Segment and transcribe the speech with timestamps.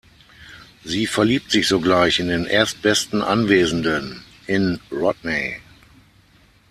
[0.83, 5.59] Sie verliebt sich sogleich in den erstbesten Anwesenden, in Rodney.